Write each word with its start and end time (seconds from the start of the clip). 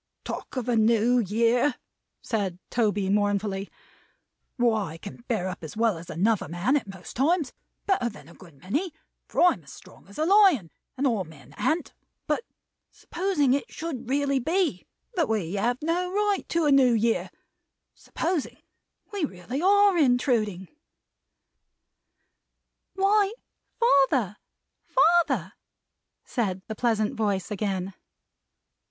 Talk 0.23 0.55
of 0.55 0.67
a 0.67 0.75
New 0.75 1.19
Year!" 1.19 1.75
said 2.23 2.57
Toby, 2.71 3.07
mournfully. 3.11 3.69
"I 4.59 4.97
can 4.99 5.17
bear 5.27 5.47
up 5.47 5.63
as 5.63 5.77
well 5.77 5.95
as 5.95 6.09
another 6.09 6.47
man 6.47 6.75
at 6.75 6.91
most 6.91 7.15
times; 7.15 7.53
better 7.85 8.09
than 8.09 8.27
a 8.27 8.33
good 8.33 8.55
many, 8.55 8.95
for 9.27 9.41
I 9.41 9.53
am 9.53 9.63
as 9.63 9.71
strong 9.71 10.07
as 10.07 10.17
a 10.17 10.25
lion, 10.25 10.71
and 10.97 11.05
all 11.05 11.23
men 11.23 11.53
an't; 11.55 11.93
but 12.25 12.43
supposing 12.89 13.53
it 13.53 13.71
should 13.71 14.09
really 14.09 14.39
be 14.39 14.87
that 15.13 15.29
we 15.29 15.53
have 15.53 15.77
no 15.83 16.11
right 16.11 16.45
to 16.49 16.65
a 16.65 16.71
New 16.71 16.93
Year 16.93 17.29
supposing 17.93 18.57
we 19.13 19.23
really 19.23 19.61
are 19.61 19.95
intruding" 19.99 20.67
"Why, 22.95 23.35
father, 23.79 24.37
father!" 24.81 25.53
said 26.25 26.63
the 26.67 26.73
pleasant 26.73 27.13
voice 27.13 27.51
again. 27.51 27.93